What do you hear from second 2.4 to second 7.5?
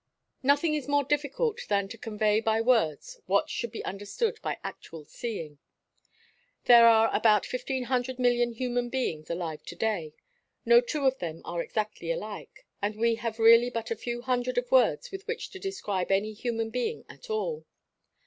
words what should be understood by actual seeing. There are about